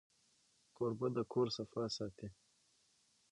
کوربه 0.75 1.07
د 1.15 1.17
کور 1.31 1.47
صفا 1.57 1.83
ساتي. 1.97 2.27